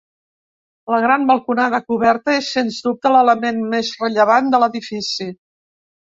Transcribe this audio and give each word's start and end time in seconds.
La 0.91 0.99
gran 1.01 1.25
balconada 1.31 1.79
coberta 1.91 2.33
és 2.37 2.49
sens 2.55 2.79
dubte 2.85 3.11
l'element 3.15 3.59
més 3.75 3.91
rellevant 4.05 4.49
de 4.55 4.61
l'edifici. 4.65 5.29